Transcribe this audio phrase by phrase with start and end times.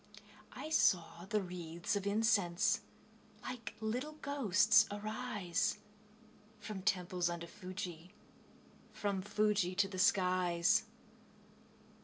[0.53, 2.81] I saw the wreathes of incense
[3.43, 5.77] Like little ghosts arise,
[6.59, 8.11] From temples under Fuji,
[8.93, 10.85] From Fuji to the skies.